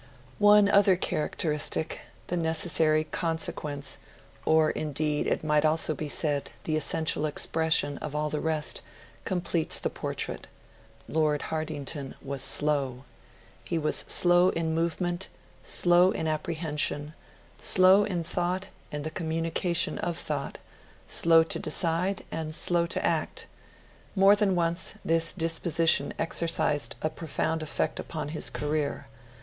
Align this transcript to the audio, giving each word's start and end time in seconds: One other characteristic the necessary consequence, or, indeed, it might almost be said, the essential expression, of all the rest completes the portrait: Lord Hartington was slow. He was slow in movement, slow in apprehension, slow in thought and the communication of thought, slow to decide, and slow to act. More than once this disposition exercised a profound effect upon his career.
One 0.39 0.67
other 0.67 0.95
characteristic 0.95 1.99
the 2.25 2.35
necessary 2.35 3.03
consequence, 3.03 3.99
or, 4.45 4.71
indeed, 4.71 5.27
it 5.27 5.43
might 5.43 5.63
almost 5.63 5.95
be 5.95 6.07
said, 6.07 6.49
the 6.63 6.75
essential 6.75 7.27
expression, 7.27 7.99
of 7.99 8.15
all 8.15 8.31
the 8.31 8.39
rest 8.41 8.81
completes 9.25 9.77
the 9.77 9.91
portrait: 9.91 10.47
Lord 11.07 11.43
Hartington 11.53 12.15
was 12.19 12.41
slow. 12.41 13.03
He 13.63 13.77
was 13.77 13.97
slow 14.07 14.49
in 14.49 14.73
movement, 14.73 15.27
slow 15.61 16.09
in 16.09 16.27
apprehension, 16.27 17.13
slow 17.61 18.03
in 18.03 18.23
thought 18.23 18.69
and 18.91 19.03
the 19.03 19.11
communication 19.11 19.99
of 19.99 20.17
thought, 20.17 20.57
slow 21.07 21.43
to 21.43 21.59
decide, 21.59 22.25
and 22.31 22.55
slow 22.55 22.87
to 22.87 23.05
act. 23.05 23.45
More 24.15 24.35
than 24.35 24.55
once 24.55 24.95
this 25.05 25.31
disposition 25.31 26.11
exercised 26.17 26.95
a 27.03 27.09
profound 27.11 27.61
effect 27.61 27.99
upon 27.99 28.29
his 28.29 28.49
career. 28.49 29.05